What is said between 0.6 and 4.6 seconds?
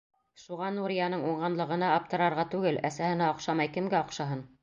Нурияның уңғанлығына аптырарға түгел, әсәһенә оҡшамай кемгә оҡшаһын!?